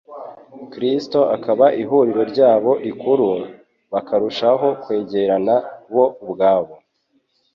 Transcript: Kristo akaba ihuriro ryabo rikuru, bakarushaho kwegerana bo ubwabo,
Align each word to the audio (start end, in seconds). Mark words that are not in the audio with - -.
Kristo 0.71 1.19
akaba 1.35 1.65
ihuriro 1.81 2.23
ryabo 2.31 2.71
rikuru, 2.85 3.29
bakarushaho 3.91 4.67
kwegerana 4.83 5.55
bo 5.93 6.05
ubwabo, 6.23 6.73